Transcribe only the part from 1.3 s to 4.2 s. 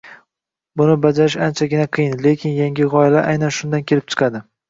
anchagina qiyin, lekin yangi gʻoyalar aynan shundan kelib